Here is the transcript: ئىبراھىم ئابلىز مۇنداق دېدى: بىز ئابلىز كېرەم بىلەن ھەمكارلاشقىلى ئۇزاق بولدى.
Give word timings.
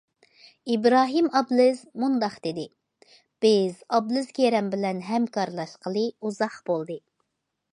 ئىبراھىم 0.75 1.25
ئابلىز 1.39 1.81
مۇنداق 2.03 2.37
دېدى: 2.47 2.63
بىز 3.47 3.77
ئابلىز 3.97 4.31
كېرەم 4.39 4.71
بىلەن 4.75 5.05
ھەمكارلاشقىلى 5.11 6.05
ئۇزاق 6.23 6.57
بولدى. 6.73 6.99